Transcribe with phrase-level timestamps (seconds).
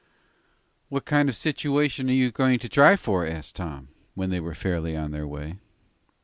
[0.89, 4.39] "What kind of a situation are you goin' to try for?" asked Tom, when they
[4.39, 5.59] were fairly on their way.